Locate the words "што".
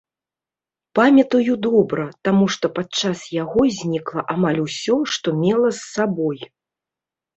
2.57-2.65, 5.17-5.27